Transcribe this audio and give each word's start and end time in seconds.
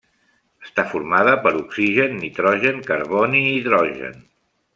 Està 0.67 0.85
formada 0.93 1.35
per 1.43 1.51
oxigen, 1.59 2.15
nitrogen, 2.23 2.81
carboni 2.89 3.45
i 3.51 3.53
hidrogen. 3.61 4.19